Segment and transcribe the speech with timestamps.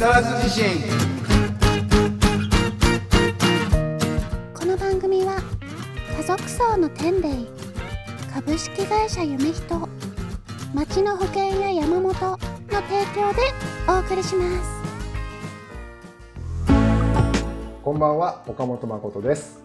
[0.00, 0.64] 更津地震。
[4.54, 5.36] この番組は
[6.16, 7.28] 家族層の天霊
[8.32, 9.88] 株式会社夢人
[10.72, 12.38] 町の保険や山本の提
[13.14, 13.42] 供で
[13.86, 14.70] お送りします。
[17.82, 19.62] こんばんは岡本誠です。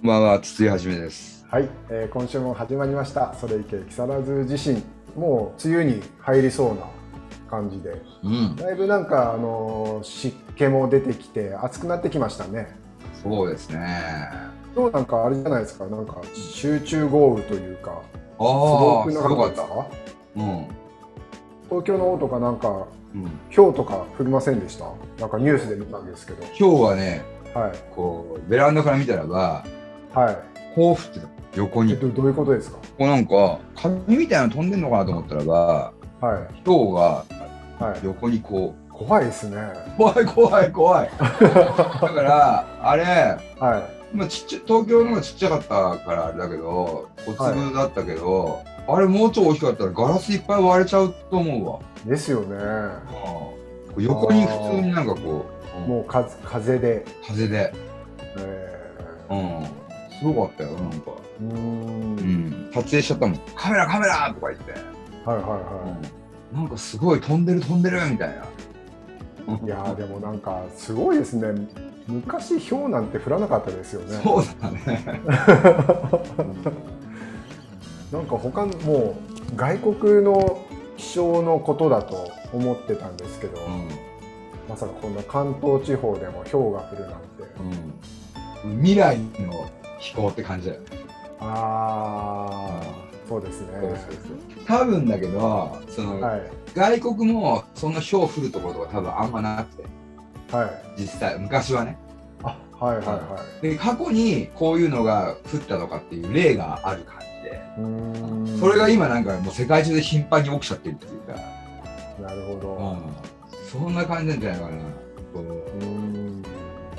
[0.00, 1.44] こんばんは、筒井はじめです。
[1.50, 4.82] はい、えー今週も始まりましたそれいけ木更津地震。
[5.14, 6.95] もう梅雨に入りそうな
[7.50, 8.02] 感じで。
[8.22, 12.76] うん、だいぶなんかあのー湿気も出てきて暑くなってきましたね。
[13.22, 14.30] そうですね。
[14.74, 15.86] 今日なんかあれじゃないですか？
[15.86, 18.02] なんか集中豪雨というかあす
[18.38, 19.46] ごあ、すくなか？
[19.46, 19.62] った。
[20.36, 20.66] うん、
[21.68, 23.30] 東京の方とかなんかうん。
[23.54, 24.84] 今日とか降りませんでした？
[25.18, 26.42] なんかニュースで見たんですけど。
[26.58, 27.24] 今日はね、
[27.54, 27.72] はい。
[27.94, 29.64] こうベランダから見たらば、
[30.12, 30.36] はい。
[30.74, 31.28] こう降ってた。
[31.54, 31.96] 横に。
[31.96, 32.76] どどういうことですか？
[32.98, 36.62] うなんか紙みたいなの飛んでんのかなと思ったらば、はい。
[36.66, 37.24] 今日が
[37.78, 38.00] はい。
[38.04, 39.56] 横にこ怖いですね。
[39.94, 39.98] う。
[39.98, 41.10] 怖い怖い怖い。
[41.18, 43.04] だからあれ、
[43.60, 44.16] はい。
[44.16, 51.80] まあちっちゃ東京の方がちっちゃかったからあれだけど、小粒だったけど、あれもうちょい大きかったらガラスいっぱい割れちゃうと思うわ。
[52.06, 52.56] ですよね。
[53.96, 54.04] うん。
[54.04, 55.44] 横に普通になんかこ
[55.84, 57.74] う、もう風風で、風で、
[58.38, 58.76] え
[59.30, 61.10] うん、すごかったよ、なんか。
[61.42, 62.18] ー、うーん。
[62.18, 63.40] うん、撮影しちゃったもん。
[63.54, 64.72] カメラカメラとか言って、
[65.24, 65.96] はいはいは
[66.56, 68.44] なんかすごい飛んでる飛んでるみたいな。
[69.58, 71.46] いいやーでもなんかすごいですね
[72.08, 75.22] 昔氷なんて降らなかったですよねそうだね。
[78.10, 79.14] なんか他のも
[79.52, 80.62] う外国の
[80.96, 83.88] 気象のことだと思ってたんですけど、うん
[84.68, 87.26] まさかこんな関東地方でも氷が降るなんて
[88.64, 90.86] うん、未来の飛行って感じだよね。
[91.38, 93.68] ああそうですね。
[94.66, 96.50] 多分だけど、その、はい。
[96.74, 99.84] 外国もそんな氷降るところとか多分あんまなくて、
[100.56, 101.00] はい。
[101.00, 101.98] 実際、昔はね。
[102.42, 111.34] あはいはいはで、過去にこういうのが降ったとかっていう例がある感じで、それが今なんかもう世界中で頻繁に起きちゃってるっていうか、
[112.20, 114.76] なるほど、うん、そんな感じなんじゃないかな。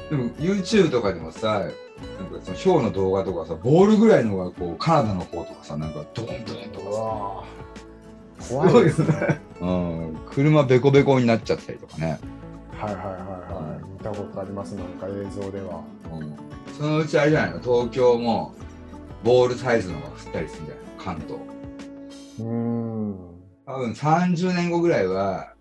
[0.09, 1.63] でも YouTube とかでもさ、
[2.19, 6.35] なんかその氷の動画とかさ、ボールぐらいのがこうカナダの方とかさ、なんかドンドン
[6.71, 6.83] とう
[8.39, 9.41] かさ、怖いですね。
[9.61, 12.19] うん、車ベコベコになっちゃったりとかね。
[12.77, 13.83] はいはいはいはい。
[13.91, 15.09] 見たことありますなんか映
[15.41, 15.81] 像では。
[16.11, 16.35] うん、
[16.77, 18.53] そのうちあれじゃないの、東京も
[19.23, 20.83] ボールサイズのが降ったりするんじゃない？
[20.85, 21.39] の、関東。
[22.39, 23.17] うーん。
[23.65, 25.53] 多分30年後ぐらいは、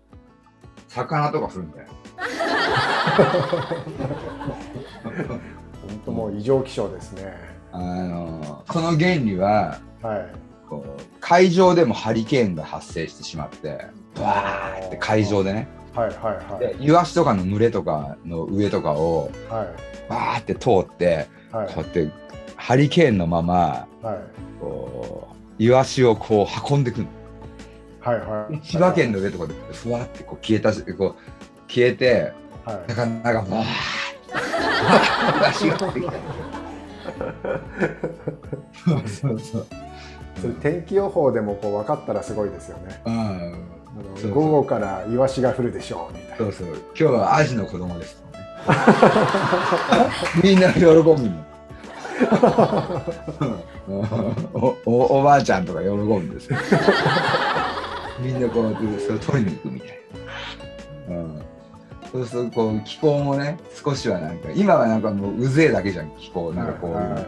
[0.87, 1.87] 魚とか降るんだよ。
[5.87, 7.33] 本当もう異常気象ですね。
[7.71, 10.47] あのその原理は、はい。
[10.69, 14.87] こう海上でもハリケーンが発生してしまって、バー。
[14.87, 15.67] って海上でね。
[15.93, 16.17] はいはい
[16.51, 16.77] はい。
[16.77, 20.09] でイワシとかの群れとかの上とかをはい。
[20.09, 21.67] バーって通ってはい。
[21.67, 22.11] こうやって
[22.55, 24.17] ハリケーンのままはい。
[24.59, 25.27] こ
[25.59, 27.07] うイワシをこう運んでくる
[28.01, 28.61] はいはい。
[28.61, 32.33] 千葉県の上とかでふわってこう消えたしこう消えて
[32.63, 32.89] はい。
[32.89, 33.63] なかなかバー
[34.77, 36.13] ッイワシが出てきた
[38.85, 39.67] そうそうそう。
[40.41, 43.01] それ天気予報でもこう分かったらすごいですよね。
[43.05, 43.77] うん
[44.31, 46.67] 午後からイワシが降るでしょうみたいそうそう。
[46.67, 48.27] 今日はアジの子供ですね。
[50.43, 51.47] みんな喜ぶの
[54.53, 56.57] おおおばあちゃんとか喜ぶんですよ。
[58.19, 59.89] みんなこうやってそれを取りに行くみたい
[61.09, 61.41] な、うん、
[62.11, 66.51] そうするとこう気候もね少しはなんか今はなんかもううぜえだけじゃん気候。
[66.53, 67.25] なんかこういう、はいはい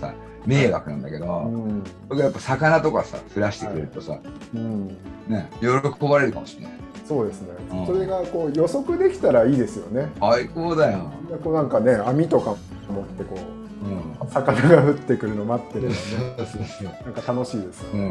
[0.00, 4.18] さ迷惑なんだけど、なうん僕やっぱ魚とかさ降らしてくれるとさ、
[4.54, 4.88] うん。
[5.28, 5.68] ね喜
[6.06, 6.72] ばれるかもしれない。
[7.06, 7.48] そうですね。
[7.70, 7.86] うん。
[7.86, 10.10] それがこう予測できたらいいですよね。
[10.20, 12.56] 最高だよ、でこうなんかね網とか
[12.90, 15.96] 持ってこうんう魚が降ってくるの待ってるのね。
[17.04, 17.92] なんか楽しいですよ。
[17.94, 18.10] ね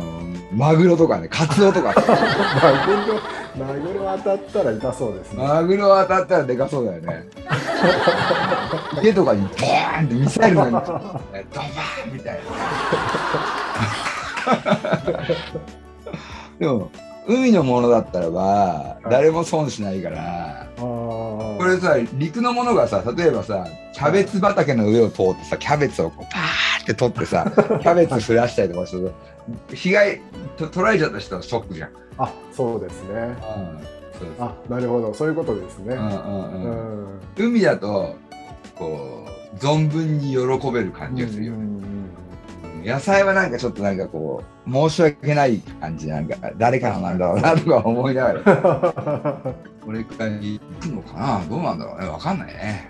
[0.51, 5.43] うん、マグロとかね、カツオとか、マグロマグロ当たったら痛そうですね。
[5.43, 7.25] マグロ当たったらでかそうだよね。
[9.01, 12.41] 家とかにボーンってミサイルが、ね、ドバーンみたいな。
[16.59, 16.91] でも、
[17.31, 29.13] 海のものだったらば、誰も損しないから、これさ、陸のものがさ、例えばさ、キャベツ畑の上を通ってさ、キャベツをこうパーって取ってさ、 キャベツ降らしたりとかする
[29.69, 30.21] と、被害
[30.57, 31.89] と取られちゃった人はショックじゃん。
[32.17, 33.35] あそうですね。
[33.55, 34.01] うん
[34.39, 35.13] あなるほど。
[35.15, 35.97] そういうことですね。
[37.37, 38.15] 海だと
[38.75, 39.25] こ
[39.55, 41.81] う存分に喜べる感じがするよね。
[42.83, 49.37] 野菜はなんかちょっとなんかこう申し訳ない感じなんか誰からなんだろうなとか思いながら。
[49.85, 51.41] これくらい行くのかな？
[51.49, 52.07] どうなんだろうね？
[52.07, 52.89] わかんないね。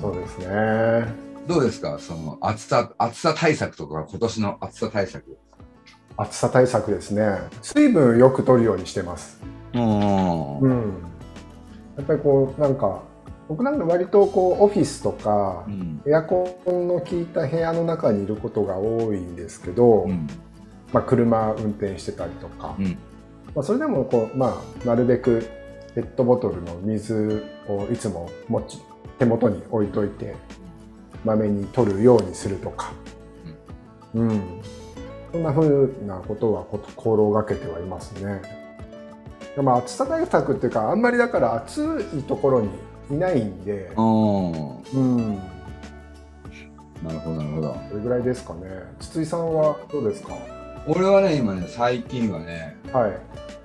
[0.00, 1.06] そうですね。
[1.46, 1.98] どうですか？
[1.98, 5.36] その暑さ暑さ対策とか今年の暑さ対策。
[6.16, 7.38] 暑さ対策ですね。
[7.60, 9.40] 水分よく取るようにしてます。
[9.74, 10.58] うん。
[10.60, 10.94] うん。
[11.96, 13.02] やっぱりこうなんか
[13.48, 16.02] 僕なんか割とこうオフィスとかうん。
[16.06, 20.26] エアコンの効いた部屋の中にいることが多いんですけど、うん。
[20.92, 22.98] まあ車運転してたりとか、うん。
[23.54, 25.48] まあそれでもこうまあなるべく
[25.94, 28.78] ペットボトルの水をいつも持ち
[29.18, 30.34] 手元に置いといて
[31.24, 32.92] まめに取るようにするとか、
[34.12, 34.60] うん、
[35.32, 38.42] そんな風なことはこ心がけてはいますね。
[39.62, 42.70] まあ暑さ対策っていうかあんまりだから暑いところに
[43.10, 45.34] いないんで、うんうん、
[47.02, 48.60] なるほどなるほどそれぐらいですかね。
[49.00, 50.34] 筒井さんはどうですか？
[50.86, 53.18] 俺はね今ね最近はねはい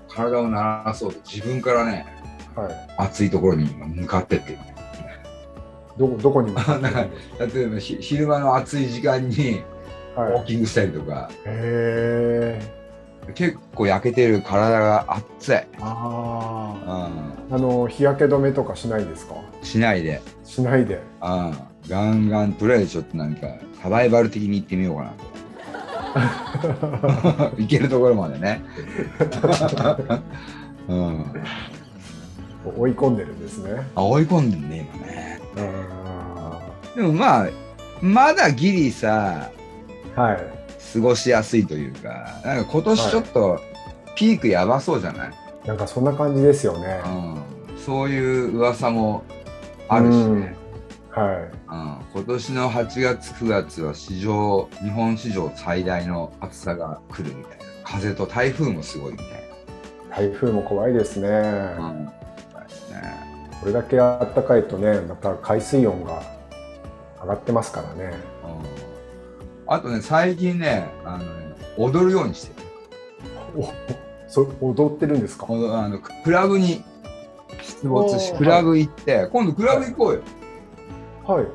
[0.08, 2.06] 体を慣らそうと自分からね
[2.56, 2.74] はい。
[2.98, 4.58] 暑いところに今向かってってる
[5.98, 7.60] どこどこに向かって？
[7.60, 9.64] 例えばひ昼間の暑い時間に
[10.16, 10.22] か。
[10.22, 10.34] はい。
[10.34, 12.79] ウォーキングしたりとか、へえ。
[13.36, 17.10] 結構焼けてる体が熱い、ああ。
[17.52, 19.36] うあの日焼け止めとかしないですか？
[19.36, 20.96] ん、しないで、しないで。
[21.22, 21.54] うん、
[21.88, 23.48] ガンガンとりあえずちょっとなんか
[23.82, 25.30] サバイバル的に行ってみようかなと
[27.58, 28.62] 行けるところまでね、
[30.88, 31.26] うん、
[32.78, 33.88] 追い込んでるんですね。
[33.96, 36.60] あ追い込んでんね今ねあ
[36.96, 37.48] でもまあ
[38.02, 39.50] まだギリさ
[40.16, 40.22] あ。
[40.22, 40.59] はい。
[40.94, 43.60] 過ごしやすいというかなんか今年ちょっと
[44.16, 45.32] ピークやばそうじゃない、
[45.66, 47.00] なんかそんな感じですよね。
[47.06, 47.42] うん、
[47.78, 49.24] そういう噂も
[49.88, 50.56] あるしね、
[51.10, 51.36] はい。
[51.36, 57.66] うん、今年の8月9月は史上日本史上最大の暑さが来るみたいな。
[57.84, 59.28] 風と台風もすごいみたい
[60.10, 61.30] 台風も怖いですね。
[61.30, 62.10] な、うん。
[62.52, 63.02] そうですね。
[63.62, 66.22] これだけ暖かいとね、また海水温が
[67.22, 68.14] 上がってますからね。
[68.44, 68.89] うん
[69.72, 73.66] あとね最近ねあのね踊るようにしてる。
[74.28, 75.46] そ踊ってるんですか？
[75.50, 76.84] おあのクラブに
[77.82, 80.22] 出没しクラブ行って今度クラブ行こうよ、
[81.26, 81.44] はい。
[81.44, 81.50] うん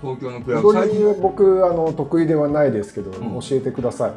[0.00, 0.72] 東京のクラブ。
[0.72, 3.40] 最近僕あの得意ではないですけど、ん。
[3.40, 4.12] 教えてください。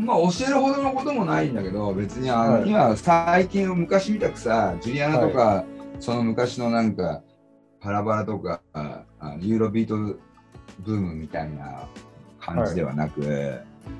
[0.00, 2.68] まあ教えるほどのこともないんだけど別にあの、はい。
[2.68, 5.64] 今最近昔みたくさジュリアナとか、
[6.00, 7.22] その昔のなんか
[7.80, 8.60] パラバラとか
[9.40, 11.88] ユーロビートブームみたいな
[12.54, 13.20] 感じではなく、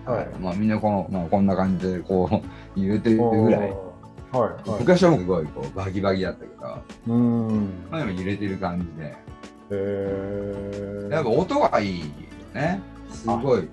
[0.04, 0.28] はい。
[0.40, 2.38] まあ、みんなこの、まあ、こんな感じでこう
[2.80, 4.80] 揺れてるぐらいはいはい。
[4.80, 6.78] 昔はもうすごいこうバキバキだったけど、
[7.08, 7.70] うーん。
[7.90, 9.16] まあ、今揺れてる感じで
[9.70, 12.06] えー、やっぱ音がいいよ
[12.54, 12.80] ね
[13.10, 13.68] すごいで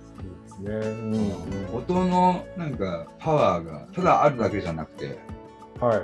[0.48, 0.72] すね。
[0.72, 1.78] うんうん。
[1.78, 5.18] 音のなんかパワーがただあるだけじゃなくて
[5.80, 6.02] はい。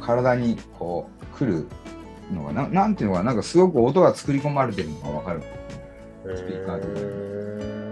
[0.00, 1.66] 体にこう来る
[2.32, 5.42] のがななんていうのかななんかすごく音が作り込まれてるのが分かる、
[6.34, 7.91] スピーカーとかえだからー、や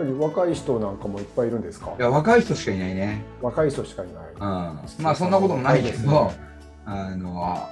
[0.00, 1.92] ぱり若い人なんかもいっぱいいるんですか？
[1.98, 4.14] いや若い人しかいないね、若い人しかいない。
[4.34, 6.34] うん、まあそんなこともないけど、はい
[6.86, 7.68] あの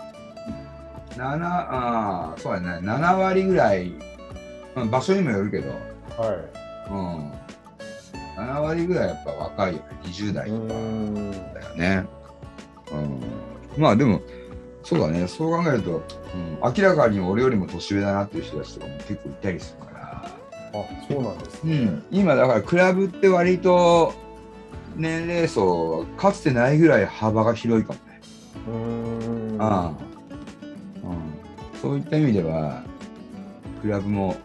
[1.17, 2.69] 7あーそうやね。
[2.87, 3.95] 7割ぐらい、
[4.77, 6.39] うん場所にもよるけど、はい。
[6.93, 7.33] うん、
[8.37, 9.85] 7割ぐらいやっぱ若いよね。
[10.05, 10.69] 20代とか。
[11.55, 12.07] だよね、
[13.77, 14.21] うん、まあでも
[14.85, 15.27] そうだね。
[15.27, 16.03] そう考えると、
[16.35, 19.98] うん、明らかに俺よりも年上だなっていう人たちとかも結構いたりするから、
[20.73, 21.77] あ、そうなんですね。
[21.79, 24.13] うん、今だからクラブって割と
[24.97, 28.21] 年齢層はかつてないぐらい幅が広いかもね、
[28.67, 29.59] うーん。
[29.59, 29.97] うんうん、
[31.81, 32.83] そういった意味では
[33.81, 34.37] クラブも、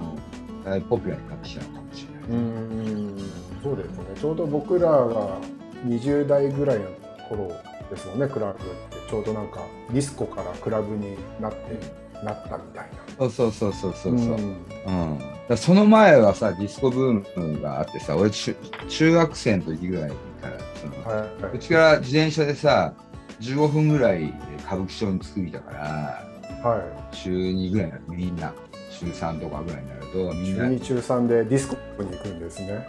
[0.00, 2.22] うん、だいぶポピュラーになってきたのかもしれない。
[2.30, 3.18] うーん。
[3.62, 4.04] そうですね。
[4.20, 5.38] ちょうど僕らが
[5.86, 6.84] 20代ぐらいの
[7.28, 7.48] 頃
[7.90, 9.02] ですもんね、クラブって。
[9.08, 11.78] ちょうどなんかディスコからクラブになって、
[12.24, 13.18] なったみたいな。
[13.18, 14.28] そうそうそうそうそうそう。
[14.30, 18.56] んうん、だからその前はさディスコブームがあってさ俺中
[18.88, 20.14] 中学生の時ぐらいか
[20.48, 22.94] らその、はいはうちから自転車でさ
[23.40, 24.32] 15分ぐらいで
[24.64, 26.28] 歌舞伎町に着くいたから
[26.64, 26.66] い。
[26.66, 26.78] は
[27.12, 27.16] い。
[27.16, 28.52] 中2ぐらいになるみんな。
[28.92, 32.86] 中3とかぐらいになるとみんな、中2中3でディスコに行くんですね。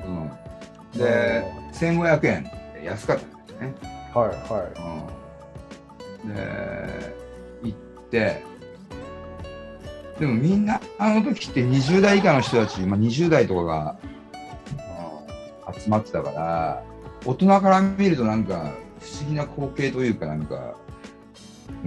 [0.93, 1.43] うん、で
[1.73, 3.73] 1500円で安かったんですよね、
[4.13, 5.09] はいは
[6.25, 7.15] うん、で
[7.63, 7.77] 行っ
[8.09, 8.43] て
[10.19, 14.13] でもみんなあの時って20代以下の人たち、まあ、20代とかが、うん
[15.79, 16.83] 集まってたから
[17.25, 20.75] 大人から見るとなんか不思議な光景というかなんか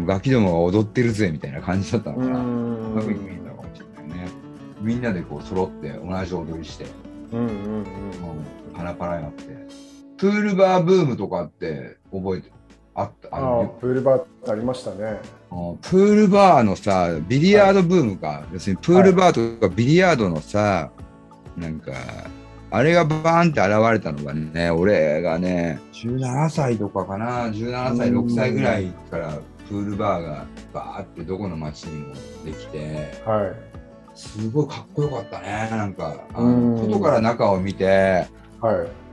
[0.05, 2.15] ガキどもが踊ってるぜみたいな感じだったい。
[2.15, 2.41] のかな。
[2.41, 4.29] ういうふうに見えたのかもしれないね。
[4.81, 6.87] みんなでこう揃って同じ踊りして、
[7.33, 7.87] うんうんうんうん
[8.75, 9.45] パラパラやって
[10.19, 12.51] プールバーブームとかって覚えて
[12.99, 15.21] あったあのプールバーってありましたね。
[15.51, 20.91] あプールバーのさビリヤードブームか、要するにプールバーとかビリヤードのさ、
[21.59, 21.93] なんか
[22.71, 27.49] あれがバーンって現れたのがね俺がね17歳とかかな。
[27.49, 28.27] 17歳うん。
[28.27, 29.39] 6歳ぐらいから
[29.69, 32.15] プールバーがバーってどこの町にも
[32.47, 33.23] できて。
[33.27, 33.55] はい。
[34.15, 36.25] すごいかっこよかったねなんか。
[36.33, 36.77] あうん。
[36.77, 38.27] の外から中を見て。
[38.61, 39.06] はい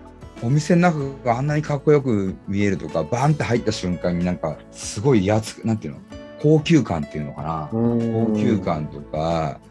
[0.44, 6.00] お店の中があんなにかっこよく見えるとかバーンって入った瞬間になんかすごいやつなんていうの？
[6.42, 7.70] 高級感っていうのかな。
[7.72, 7.98] 高
[8.28, 9.62] 高級感とか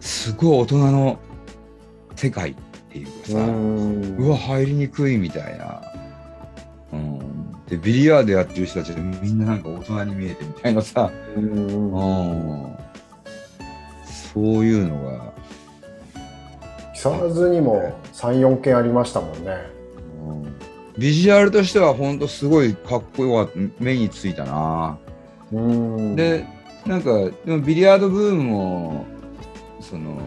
[0.00, 1.18] すごい大人の
[2.14, 2.54] 世界っ
[2.90, 5.82] ていうかさ、うわ入りにくいみたいな、
[6.92, 11.44] うん、でビリヤードやってる人たちがみんななんか大人に見えてみたいなさ、うん。
[11.44, 12.76] うん、
[14.34, 15.32] そういうのが、
[16.92, 19.50] 木更津にも34軒ありましたもんね。
[19.68, 19.73] うん
[20.98, 24.98] ビジュアルとしては本当すごいかっこよかった目についたな。
[25.52, 26.16] うん。
[26.16, 26.46] で
[26.86, 29.06] なんかでもビリヤードブームも
[29.80, 30.20] その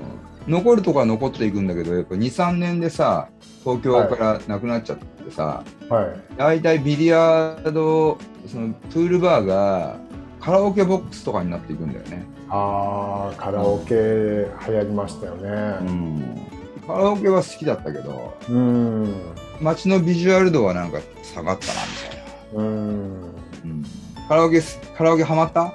[0.48, 3.30] 残るとこは残っていくんだけどやっぱ23年でさ
[3.64, 6.38] 東京からなくなっちゃってさ、はい。
[6.38, 9.98] 大体ビリヤードそのプールバーが
[10.40, 15.50] カラオケボックスとかになっていくんだよね、ああカラオケ流行りましたようね
[15.92, 16.48] ん、
[16.86, 18.38] カラオケは好きだったけど。
[18.50, 19.14] うん
[19.62, 23.34] 街のビジュアル度はなんか下がったなみたいな、うん。
[23.64, 23.86] うん、
[24.28, 25.74] カラオケすカラオケハマった、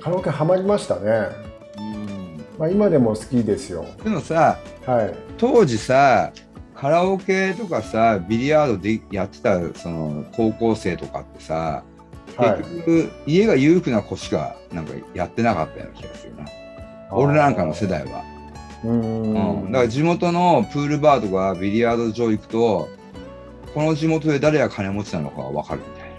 [0.00, 1.28] カラオケハマりましたね。
[2.58, 3.84] まあ今でも好きですよ。
[4.04, 5.14] でもさはい。
[5.38, 6.32] 当時さ
[6.74, 11.84] カラオケとかさビリヤードでやってたその高校生とかってさ
[12.36, 12.58] はい。
[12.58, 16.44] 結局、家が裕福な子しかなんかやってなかったような気がするな。
[17.10, 18.24] 俺なんかの世代は、
[18.84, 19.64] うん。
[19.64, 22.88] うん、だから地元のプールバーとかビリヤード場行くと
[23.74, 26.10] この地元で誰が金持ちなのかが分かるみたい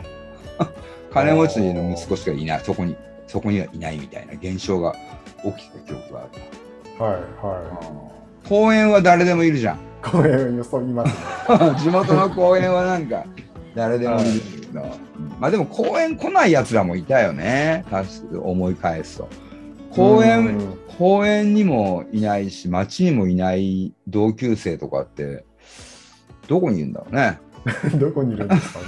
[0.60, 0.72] な。
[1.14, 2.62] 金持ちの息子しかいない。
[2.64, 2.96] そこに
[3.28, 4.96] そこにはいないみたいな現象が
[5.44, 7.04] 起きた記憶がある。
[7.04, 8.12] はいは
[8.48, 9.76] 公園は誰でもいるじゃん。
[9.76, 11.10] い公園よそいます
[11.52, 11.76] ね。
[11.80, 13.24] 地元の公園はなんか
[13.76, 14.86] 誰でもいるけど、
[15.40, 17.86] まあでも公園来ないやつらもいたよね。
[17.90, 19.30] 確か思い返すと
[19.96, 20.78] 公園、うん。
[20.98, 25.44] 公園にもいないし町にもいない同級生とかって
[26.48, 27.40] どこにいるんだろうね？
[28.00, 28.80] どこにいるんですか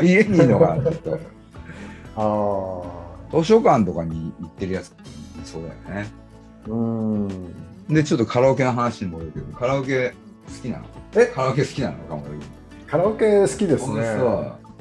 [0.00, 0.02] ね？
[0.08, 1.18] 家にいるのかなきっと。
[2.16, 2.82] あ
[3.34, 4.92] あ図書館とかに行ってるやつ
[5.44, 6.08] そうだよね。
[6.66, 7.28] うん。
[7.88, 10.10] でちょっとカラオケの話に戻るけどカラオケ
[10.46, 10.84] 好きなの？
[11.16, 11.26] え？
[11.26, 12.24] カラオケ好きなのかも
[12.86, 13.96] カラオケ好きですね。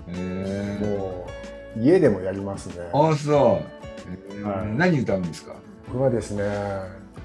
[0.10, 1.28] えも
[1.76, 2.76] う家でもやりますね。
[2.94, 4.44] あそう、えー。
[4.44, 4.76] はい。
[4.78, 5.56] 何歌うんですか？
[5.92, 6.44] 僕はですね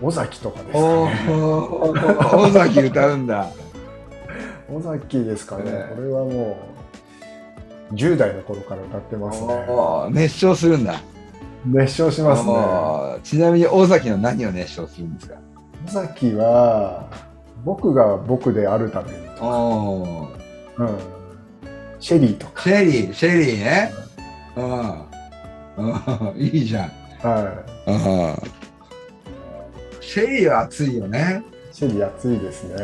[0.00, 3.47] 尾崎とかですかおねー尾崎歌うんだ。
[4.73, 6.57] 尾崎ですかね、ええこれはも
[7.90, 9.66] う10代の頃から歌ってますね。
[10.11, 10.95] 熱唱するんだ。
[11.66, 12.54] 熱唱しますね。
[13.23, 15.35] ちなみに尾崎の何を熱唱するんですか？
[15.87, 17.04] 尾崎は
[17.64, 19.59] 僕が僕であるためにとか、
[20.78, 20.99] うん、
[22.00, 22.62] シェリーとか。
[22.62, 23.92] シェリーシェリーね。
[24.57, 24.66] うん。
[25.76, 26.35] うん。
[26.40, 26.90] いいじゃん
[27.23, 27.97] はうん。
[30.00, 31.43] シェリーは熱いよね。
[31.71, 32.76] いシェリー熱いですね。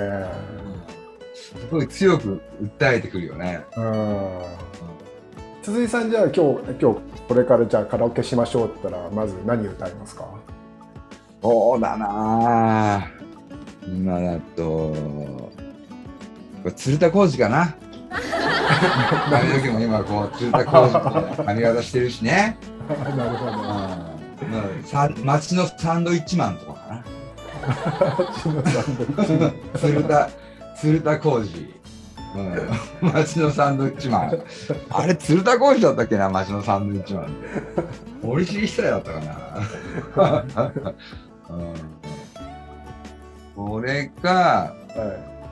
[1.35, 2.41] すごい強く
[2.79, 3.61] 訴えてくるよね。
[3.77, 4.29] うん。
[5.63, 6.41] 鈴井さんじゃあ今日
[6.81, 10.25] 今日これからじゃあカラオケしましょうって言ったらまず何歌いますか？
[11.43, 12.07] そうだな。
[12.97, 13.07] あ
[13.87, 15.51] 今だとこ
[16.65, 17.75] れ鶴田浩二かな。
[19.31, 20.99] 髪の毛も今こう鶴田浩二みた
[21.33, 22.57] いな髪型してるしね、
[22.89, 22.95] な
[23.31, 23.53] るほど
[25.25, 27.05] 町のサンドイッチマンとかかな。
[29.79, 30.31] 鶴田
[30.77, 31.79] 鶴田浩二。
[32.37, 34.43] うん、町のサンドイッチマン。
[34.91, 37.25] あれ、鶴田浩二だったっけな、町のサンドイッチマン。
[37.25, 37.33] って。
[38.23, 40.73] 森重久彌だったかな。
[41.49, 41.75] うん、
[43.57, 44.73] これか、は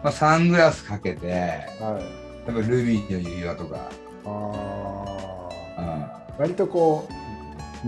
[0.05, 1.37] まあ、サングラスかけて、いはい。
[2.47, 3.88] やっぱルビーの指輪とか。
[4.26, 4.29] あ
[5.79, 5.85] うん。
[5.85, 7.12] ー割とこう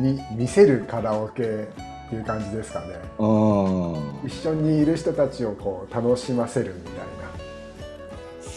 [0.02, 2.86] に見せるカラオケっていう感じですかね
[3.18, 7.08] うん一緒にいる人たちをこう楽しませるみたい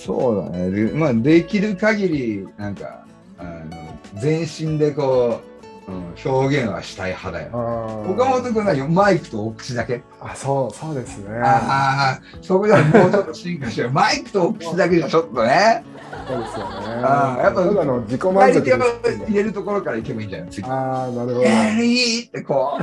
[0.04, 0.72] そうだね。
[0.72, 3.06] でまあ、できる限り、なんか、
[3.38, 5.42] あの全身でこ
[5.88, 8.06] う、うん、表現はしたい派だなよ。
[8.10, 10.02] 岡本君はマイクとお口だけ。
[10.20, 13.92] あそうそうですねああ、そこじゃもうちょっと進化してる。
[13.92, 15.84] マイクとお口だけじゃちょっとね。
[16.32, 16.76] そうですよね。
[17.04, 20.68] あーやっぱただの自己満足ね入れるところからいけばいいんじゃない次。
[20.68, 21.44] ああ、なるほど。
[21.44, 22.80] えー、いいってこ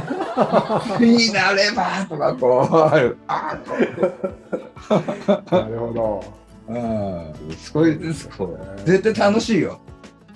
[1.00, 3.16] う、いいなればとかこう、ある。
[3.26, 5.56] あーと。
[5.56, 6.24] なるほど。
[6.68, 8.28] うん、すごいです。
[8.28, 9.80] こう絶対楽しいよ。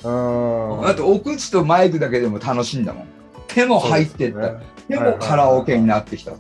[0.03, 0.89] うん。
[0.89, 3.07] あと、お口とマイクだけでも楽しいんだもん。
[3.49, 4.41] 手も入ってった。
[4.41, 6.33] そうでもカラオケになってきた。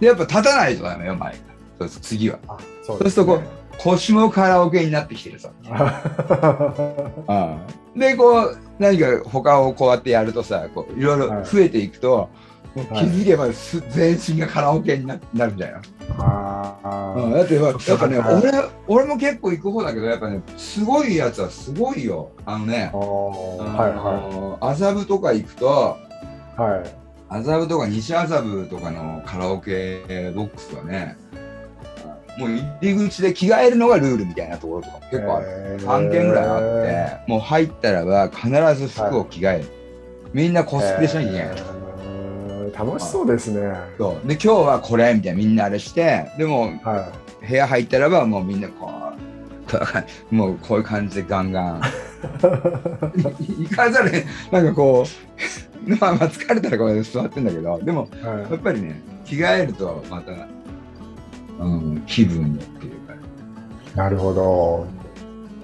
[0.00, 1.38] で、やっぱ立たないとダメよ、マイク。
[1.78, 2.38] そうです次は。
[2.48, 3.42] あそうそうするとこう、
[3.84, 5.50] 腰もカラオケになってきてるさ。
[7.28, 12.30] うんで、こう、何か他をこうやってやるとさ、こういろいろ増えていくと、
[12.74, 15.82] もう気づけばす全身がカラオケにななるんだよ。
[16.18, 18.52] あうん、だってやっぱね、はい俺
[18.88, 22.30] 俺も結構行く方だけど、やっぱね、すごいやつはすごいよ。
[22.46, 22.90] あのね。
[24.60, 25.98] 麻布とか行くと、
[26.58, 26.82] いはい。
[27.28, 31.16] 麻布とか西麻布とかのカラオケボックスはね、
[32.38, 35.46] もう入り口で着替えるのがルールみたいなところとかも結構ある。
[35.48, 39.68] へー3軒ぐらいあって、もう入ったらば必ず服を着替える。
[40.32, 41.82] みんなコスプレしなきゃいけない。
[42.72, 43.74] 楽しそうですね。
[43.98, 47.12] そうで今日はこれみたいなみんなあれしてでもは
[47.46, 48.90] 部屋入ったらばもうみんなこ
[50.30, 51.82] う もうこういう感じでガンガン
[53.62, 55.04] いかざるなんかこ
[55.86, 60.32] う まあまあ疲れたらこれ座ってんだけどでもやっぱりね着替えるとまた、
[61.58, 63.96] うん、気分っていうかい。
[63.96, 65.02] なるほど。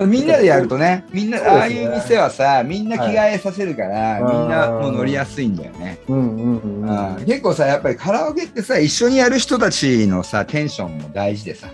[0.06, 7.16] みんなでやるとねみんな、ねああいう店はさみんな着替えさせるから、はいみんなもう乗りやすいんだよね、うんうんうん。
[7.16, 11.68] うん結構さやっぱりカラオケってさ一緒にやる人たちのさテンションも大事でさ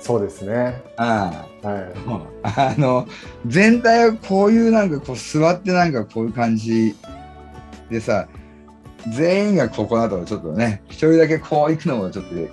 [0.00, 0.82] そうですね。
[0.96, 3.06] あは あの
[3.46, 6.94] 全体をこういうなんかこう座ってなんかこういう感じ
[7.90, 8.28] でさ
[9.12, 12.48] 全員がここだとちょっとね一人だけこう行くのもちょっとい。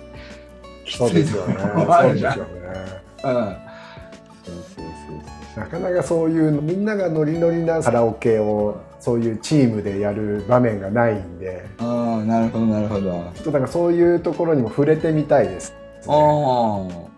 [0.84, 1.54] きついそうですよね。
[1.54, 2.34] とこもあるじゃん。
[2.34, 2.74] そうですよね。
[3.24, 3.64] うん。
[4.44, 4.84] そうそう
[5.56, 13.30] そうなかなかそういうみんながノリノリなカラオケをそういうチームでやる場面がないんで、ああなるほどなるほど。
[13.34, 15.74] ちょっとなんかそういうところにも触れてみたいです、
[16.08, 16.12] あ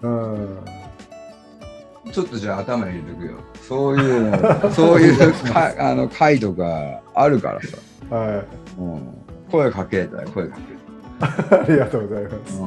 [0.02, 0.58] うん。
[0.58, 3.32] あちょっとじゃあ頭に入れとくよ。
[3.66, 7.76] そういうの そういうかあの回とかあるからさ、
[8.10, 8.44] は
[8.78, 9.00] うん、
[9.50, 10.76] 声かけたら声かけ。
[11.56, 12.60] ありがとうございます。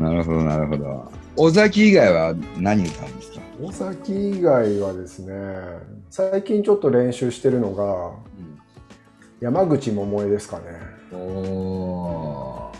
[0.00, 1.12] なるほどなるほど。
[1.36, 5.34] 尾崎以外は何歌うんですか、大崎以外はですね、
[6.08, 8.12] 最近ちょっと練習してるのが
[9.40, 10.64] 山口百恵ですかね。
[11.12, 12.72] おお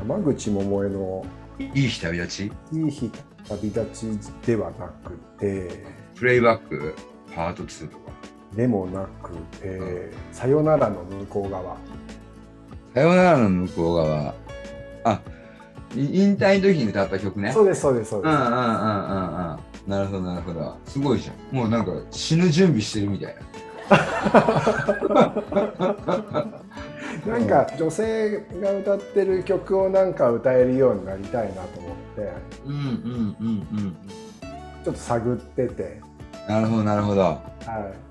[0.00, 2.52] 山口百恵のーいい日旅立ち？
[2.72, 3.10] いい日
[3.48, 4.06] 旅立ち
[4.46, 5.84] ではなくて、
[6.16, 6.94] プレイバック？
[7.34, 8.10] パート2とか？
[8.54, 11.76] でもなくて、さよならの向こう側。
[12.94, 14.34] さよならの向こう側。
[15.04, 15.37] あい
[15.96, 17.52] 引退の時に歌った曲ね。
[17.52, 18.32] そうですそうですそうです。
[18.32, 19.58] うんうんうんうんうん。
[19.86, 20.76] なるほどなるほど。
[20.86, 21.56] すごいじゃん。
[21.56, 23.40] もうなんか死ぬ準備してるみたいな。
[27.26, 32.32] なんか女性が歌ってる曲をなんか歌えるようになりたいなと思って。
[32.66, 33.96] うんうんうんうん
[34.84, 36.00] ちょっと探ってて、
[36.48, 37.20] なるほどなるほど。
[37.20, 37.42] はい、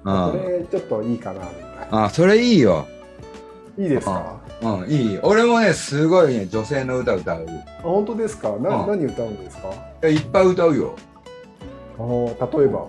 [0.04, 2.86] これちょっといいかなみたいあそれいいよ。
[3.78, 4.36] ないいですか？
[4.62, 5.14] うんいい。
[5.14, 7.46] よ俺もねすごいね女性の歌歌う。
[7.80, 8.50] あ本当ですか？
[8.58, 8.88] な、うん。
[8.88, 9.58] 何歌うんです
[10.02, 10.08] か？
[10.08, 10.96] いっぱい歌うよ。
[12.00, 12.88] あー例えば？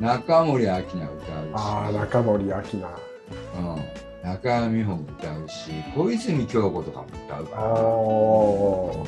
[0.00, 1.16] 中森明菜歌うし。
[1.54, 2.62] ああ中森明菜。
[3.56, 5.70] うん、中山美穂も歌うし。
[5.96, 7.74] 小泉今日子とかも歌うあから。
[7.74, 9.06] ー。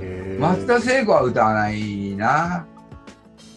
[0.00, 0.40] へー。
[0.40, 2.66] 松田聖子は歌わないな。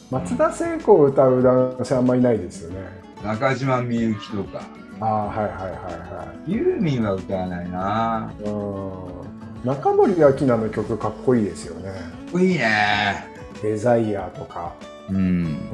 [0.09, 2.77] 松田聖子を歌う男性あんまりいないですよね。
[3.23, 4.61] 中島みゆきとか
[4.99, 8.33] ああはいはいはユーミンは歌わないな。
[8.39, 9.65] いはいうん。
[9.65, 11.91] 中森明菜の曲かっこいいですよね。
[12.35, 13.25] いいね。
[13.61, 14.73] デザイアとか。
[15.09, 15.17] うん。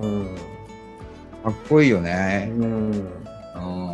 [0.01, 0.37] うん。
[1.43, 2.61] かっこいいようね、ん。
[2.61, 2.65] う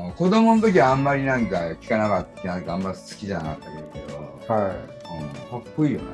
[0.10, 2.48] ん、子供の時はあんまりなんか聞かなかった。
[2.48, 3.78] なんかあんま好きじゃなかったけ
[4.14, 4.68] ど、は
[5.52, 6.06] うん、かっこいいよね。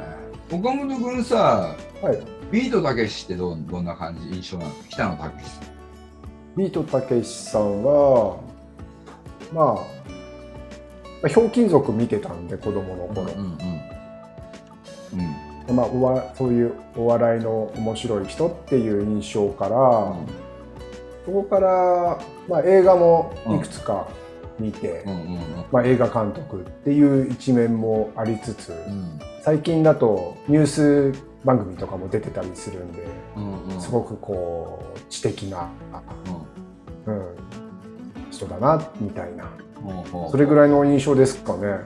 [0.51, 2.19] 岡本君さいはい。
[2.51, 4.35] ビートたけしってどうどんな感じ？
[4.35, 4.71] 印象なの？
[4.89, 5.31] 北野武さん。
[6.55, 8.39] ビートたけしさんは
[9.53, 9.81] まあま
[11.25, 13.57] あひょうきん族見てたんで子供の頃、うんうん
[15.67, 15.75] うん。
[15.75, 20.15] まあ、おわそういうお笑いの面白い人っていう印象から、
[21.25, 24.07] そこから、まあ、映画もいくつか
[24.59, 25.39] 見て、うんうん
[25.71, 29.19] まあ、映画監督っていう一面もありつつ、うん。
[29.41, 33.05] 最近だとニュース番組とかも出てたりするんで、
[33.35, 33.81] うんうん。
[33.81, 35.69] すごくこう知的な、
[36.25, 36.41] うんうん、
[38.35, 39.45] 人だなみたいな。
[40.31, 41.79] それぐらいの印象ですかね。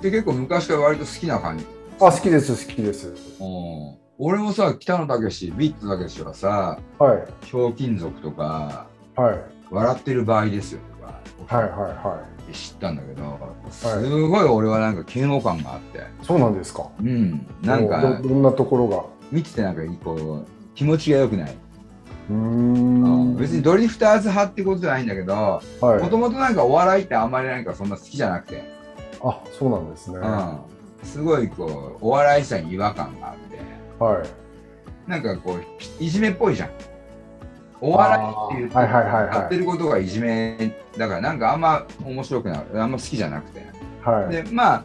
[0.00, 1.66] で結構昔から割と好きな感じ。
[2.00, 3.08] あ好きです好きです。
[3.40, 3.44] う。
[3.44, 8.86] ん俺もさ北野武ビットたけしはさはい「ひょうきん族」とか
[9.16, 10.80] はい「笑ってる場合ですよ」
[11.38, 13.38] とかはいはいは知ったんだけど
[13.70, 13.86] す
[14.28, 15.98] ごい俺はなんか嫌悪感があって。
[15.98, 16.88] いそうなんですか。
[17.00, 17.46] うん。
[17.62, 19.04] なんかどどんなところが？
[19.30, 21.56] 見ててなんかこう気持ちが良くない、
[22.30, 26.02] うーん別にドリフターズ派ってことじゃないんだけどはい。
[26.02, 28.64] もともとなんかお笑いってあんまりなんかそんな好きじゃなくて、
[29.22, 30.18] あそうなんですね。
[30.18, 30.64] は
[31.02, 33.56] うん、すごいこうお笑いさに違和感があって。
[33.56, 35.10] い。
[35.10, 36.70] なんかこういじめっぽいじゃん。
[37.80, 43.66] お笑いっていうはいはいはいやってることがいじめだからなんかあんま面白くないあんま好きじゃなくて。
[44.02, 44.32] はい。
[44.32, 44.84] でまあ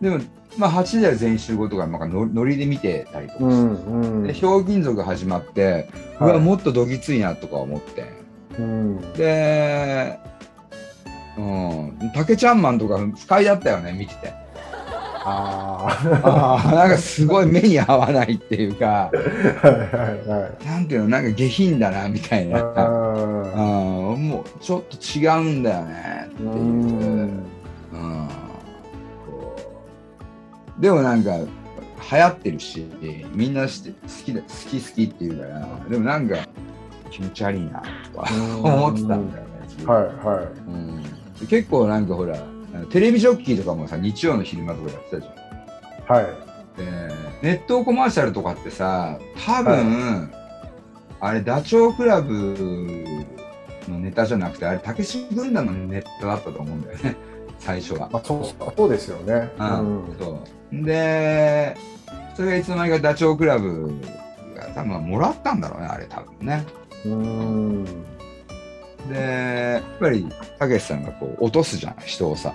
[0.00, 0.20] でも
[0.56, 4.26] まあ8時台全集合とかなんかのノリで見てたりとかうして、んうん。
[4.26, 5.88] でひょうきん族始まって、
[6.20, 6.32] うはい。
[6.34, 8.04] わもっとどぎついなとか思って。
[8.58, 9.12] うん。
[9.12, 10.18] で
[11.38, 14.32] うん竹ちゃんマンとか不快だったよね見てて。
[15.22, 15.86] あ
[16.24, 19.10] あーなんかすごい目に合わないっていうか。
[19.12, 20.66] あはいはいはい。
[20.66, 22.58] なんていうのなんか下品だなみたいな。
[22.58, 22.88] あ
[24.16, 26.52] もうちょっと違うんだよねってーいう。
[27.92, 27.96] う。
[27.96, 28.28] ん
[30.80, 32.86] でもなんか流行ってるし
[33.32, 36.36] みんなして好きだ好き好きって言うからでもなんか
[37.10, 39.50] 気持ち悪いなとか思ってたんだよね、
[39.84, 40.44] はいはい。
[41.40, 42.36] うん、結構なんかほら
[42.90, 46.16] テレビジョッキーとかもさ日曜の昼間とかやってたじゃん。
[46.16, 46.24] はい。
[46.76, 46.84] で
[47.42, 50.30] ネットコマーシャルとかってさ多分、
[51.20, 52.56] あれダチョウ倶楽部
[53.88, 57.16] のネタじゃなくてあれたけし軍団のネタだったと思うんだよね
[57.60, 58.08] 最初は。
[58.12, 59.50] あそうそうですよね。
[59.58, 60.16] うん。
[60.18, 60.42] そ
[60.72, 60.84] う。
[60.84, 61.76] で
[62.34, 64.00] それがいつの間にかダチョウ倶楽部
[64.54, 66.64] が多分もらったんだろうねあれ多分ね。
[67.04, 67.84] うん。
[69.08, 70.26] でやっぱり
[70.58, 72.52] たけしさんがこう落とすじゃん人をさ。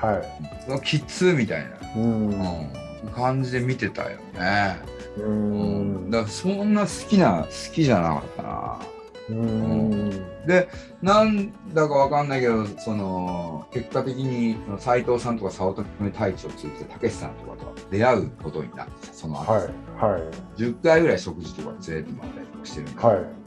[0.00, 0.22] は
[0.64, 2.30] そのキッズみたいな、いうん。
[2.30, 4.76] うん、感じで見てたよね。
[5.18, 6.06] ううん。
[6.08, 6.10] ん。
[6.10, 8.80] だからそんな好きな好きじゃなかったな。
[9.28, 10.46] うん。
[10.46, 10.68] で
[11.00, 20.22] なんだかわかんないけどその結果的にその斉藤さんとか早乙女太一を通じてたけしさんとかと出会うことになってさその後、はいはい。
[20.60, 23.42] 10回ぐらい食事とか連れてもらったりとかしてるんだけど、はい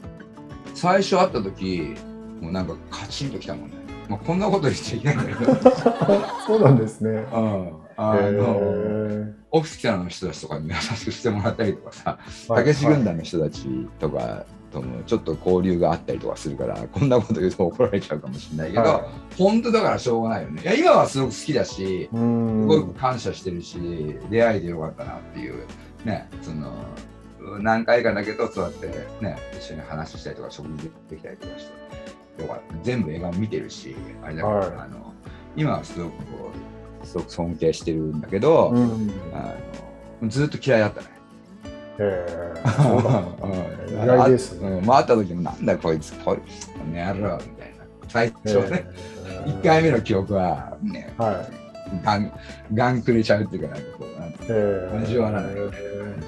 [0.76, 1.94] 最初会った時
[2.40, 3.76] もうなんかカチンときたもんね、
[4.10, 5.54] まあ、こんなこと言っちゃいけないんだけど、
[6.46, 7.10] そうなんですね。
[7.10, 9.32] うん、あへのー。
[9.50, 12.64] オフィスの人たちとかに優しくしてもらったりとかさはい。
[12.64, 13.66] たけし軍団の人たち
[13.98, 14.44] とか
[14.80, 19.08] ともちょっと交流があったりとかするからこんなこと言うと怒られちゃうかもしれないけど、は
[19.38, 20.62] 本当だからしょうがないよね。
[20.62, 23.78] いや今はすごく好きだしうすんごく感謝してるし
[24.30, 25.66] 出会いでよかったなっていう
[26.04, 26.72] ねその
[27.60, 28.88] 何回かだけどそうやって
[29.20, 31.66] ね一緒に話したりとか食事できたりとかし
[32.36, 32.74] てよかった。
[32.82, 34.66] 全部映画見てるしあれだけど、はい。
[34.66, 35.12] あの
[35.56, 36.50] 今はすごくこ
[37.02, 39.10] うすごく尊敬してるんだけど、うん。
[39.32, 39.54] あ
[40.20, 41.15] のずっと嫌いだったね。
[41.98, 42.82] へー。
[42.82, 43.18] そうだ。
[43.18, 44.04] うん。
[44.04, 44.68] 意外ですね。
[44.68, 47.84] うん、回った時もなんだこいつこいつこの野郎みたいな。
[48.08, 48.86] 最初ね
[49.26, 49.60] へー。
[49.60, 51.46] 1回目の記憶はねは
[52.04, 52.32] ガン
[52.74, 55.02] ガンくれちゃうっていうかなんかこうなんていへー。
[55.02, 55.44] 味わわない。
[55.44, 55.70] 感へ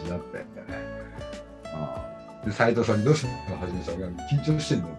[0.04, 0.61] じだったよね。
[2.42, 3.59] うんで斉藤さんにどうしたの？
[3.59, 4.87] 初めさんが緊張してんの？
[4.88, 4.96] って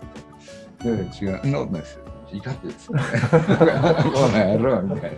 [0.83, 2.03] 言っていやいや違う、そんなことないですよ。
[2.31, 3.01] 怒ってるんですよ、 ね。
[4.03, 5.17] この野郎みたいな。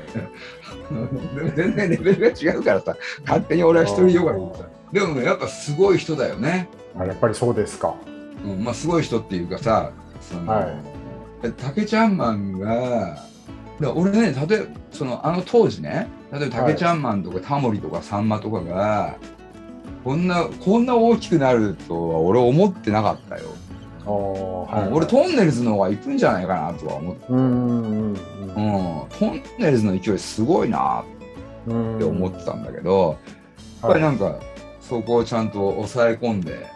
[1.36, 4.64] でも全然レベルが違うからさ、勝手に俺は一人よがりでさ。
[4.92, 6.70] でもね、やっぱすごい人だよね。
[6.96, 7.96] ーあやっぱりそうですか。
[8.44, 10.68] うん、まあすごい人っていうかさ、その、は
[11.58, 13.18] 竹ちゃんマンが、
[13.96, 19.18] 俺ね、例えばそのあの当時ね、例えば竹ちゃんマンとかタモリとかさんまとかが、
[20.04, 23.44] こんなこんな大きくなるとは俺思ってなかったよ。
[24.04, 24.92] あーはい。
[24.92, 28.14] 俺トンネルズの方が行くんじゃないかなとは思って、うんうんうん。
[28.14, 28.16] うん、
[29.10, 31.04] トンネルズの勢いすごいな
[31.68, 33.18] うんって思ってたんだけど、
[33.84, 34.40] やっぱりなんか
[34.92, 36.68] そこをちゃんと抑え込んで、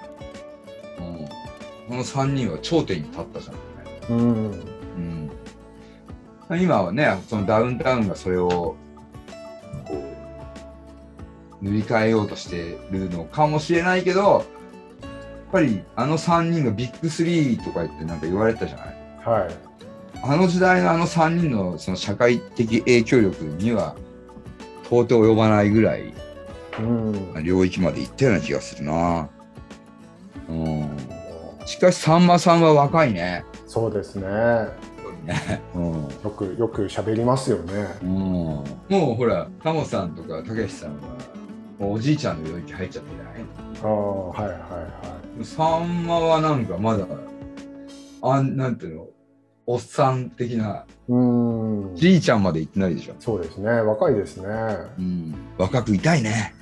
[1.00, 1.28] うん、
[1.90, 3.56] この3人は頂点に立ったじゃん。
[3.56, 3.60] ね。
[4.10, 4.52] うん。
[6.50, 8.78] うん、今はねそのダウンタウンがそれをこ
[11.62, 14.44] う塗り替えようとしてるのかもしれないけどやっ
[15.52, 18.96] ぱりあの3人がビッグ3とか言ってなんか言われてたじゃない？
[19.42, 19.54] はい。
[20.24, 23.94] あの時代のあの3人のその社会的影響力には
[24.86, 26.14] 到底及ばないぐらい
[26.80, 27.44] うん。
[27.44, 29.30] 領域まで行ったような気がするな。
[30.48, 30.98] うん、
[31.66, 33.44] しかしさんまさんは若いね。
[33.68, 34.28] そうですね。
[35.26, 35.62] ね。
[35.74, 35.94] うん。
[36.24, 37.88] よくよく喋りますよね。
[38.04, 38.10] うん。
[38.10, 40.98] もうほら、タモさんとかたけしさんは、
[41.80, 43.10] おじいちゃんの領域入っちゃって
[43.84, 44.58] ああはいはいは
[45.38, 45.46] ない。
[45.46, 47.06] さんまはなんかまだ、
[48.22, 49.08] あんなんていうの、
[49.66, 51.96] おっさん的な、いうん。
[51.96, 53.16] じいちゃんまで行ってないでしょ？
[53.20, 53.70] そうですね。
[53.70, 54.48] 若いですね。
[55.00, 56.54] うん、若くいたいね。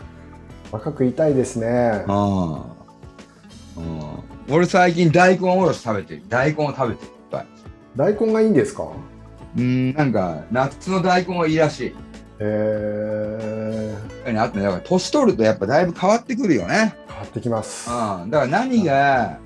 [0.74, 2.04] 若くいたいですね。
[2.08, 2.54] うん。
[2.54, 2.64] うん。
[4.50, 6.24] 俺最近大根おろし食べてる。
[6.28, 7.12] 大根を食べてる。
[7.12, 7.46] いっぱい。
[7.96, 8.88] 大根がいいんですか？
[9.56, 11.96] うん、なんか、夏の大根はいいらしい。
[12.40, 16.96] えー、あとね、だから年取るとやっぱだいぶ変わってくるよね。
[17.08, 17.88] 変わってきます。
[17.92, 18.32] うん。
[18.32, 19.38] だから何が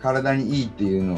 [0.00, 1.16] 体にいいっていうのを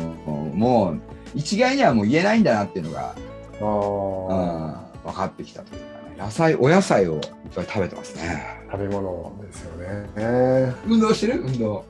[0.55, 1.01] もう
[1.35, 3.15] 一概にはもう言えないんだなっていうのが、
[3.63, 6.17] あうん、分かってきたというかね。
[6.19, 7.21] 野菜、お野菜をいっ
[7.55, 8.63] ぱい食べてますね。
[8.75, 10.11] ー食べ物ですよね。
[10.17, 11.41] えー運動してる？
[11.43, 11.85] 運動。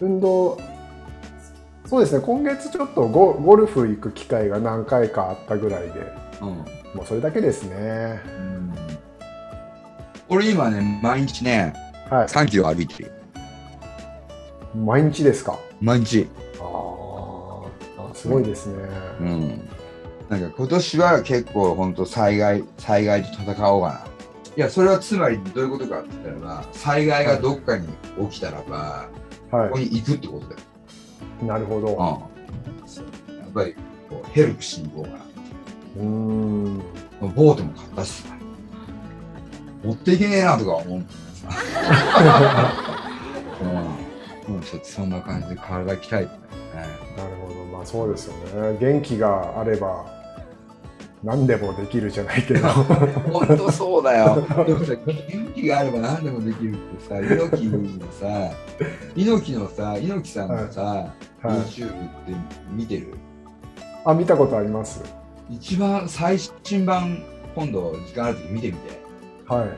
[0.00, 0.58] 運動
[1.86, 6.48] そうですね今月ちょっとゴゴルフ行く機会が何回かあったぐらいでうん。
[6.48, 6.64] も
[7.02, 8.20] うそれだけですね
[10.28, 11.74] 俺今ね、毎日ね、
[12.10, 13.12] はい3キロ歩いてる。
[14.74, 15.58] 毎日ですか？
[15.80, 16.26] 毎日。
[16.58, 18.74] あーあすごいですね、
[19.20, 19.68] うん。
[20.30, 24.13] なんか今年は結構本当災害、災害と戦おうかな。
[24.56, 27.88] いや、それはつまりどういうことかって言ったらば、災害がどっかに
[28.30, 29.08] 起きたらば、
[29.50, 30.60] はここに行くってことだよ。
[31.42, 31.96] いなるほどうん。
[31.96, 32.18] や
[33.46, 33.74] っぱり
[34.08, 35.24] こうヘルプしに行こうかな。
[35.96, 36.78] うーん
[37.34, 38.28] ボートも買ったしさ。
[39.82, 40.98] 持っていけねえなとか思う。
[44.48, 44.60] うん。
[44.60, 46.38] ちょっとそんな感じで体鍛えてね。
[47.16, 48.34] なるほどまあそうですよ
[48.72, 50.04] ね元気があれば
[51.24, 52.68] 何でもできるじゃないけど。
[52.68, 54.46] 本当そうだよ。
[54.66, 58.50] でもさ、元気があれば何でもできるってさ、猪木のさ、
[59.16, 61.08] 猪木のさ、猪木さんのさ、は
[61.44, 61.46] い。
[61.46, 61.92] YouTube っ
[62.26, 62.32] て
[62.72, 63.14] 見てる？
[64.04, 65.02] あ見たことあります。
[65.48, 67.22] 一番最新版、
[67.54, 69.00] 今度時間ある時見てみて。
[69.48, 69.68] はい。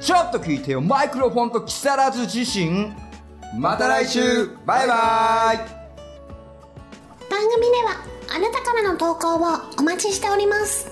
[0.00, 2.92] ちょっと聞いてよマイクロフォンと木更津自身
[3.56, 4.48] また来週。
[4.66, 5.82] バイバイ。
[7.30, 9.38] 番組ではあなたからの投稿を
[9.78, 10.91] お待ちしております